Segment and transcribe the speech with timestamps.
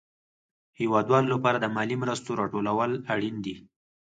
[0.03, 0.03] د
[0.79, 2.67] هېوادوالو لپاره د مالي مرستو راټول
[3.13, 3.55] اړين دي.